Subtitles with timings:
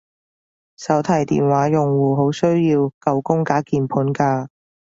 [0.77, 4.47] 手提電話用戶好需要九宮格鍵盤㗎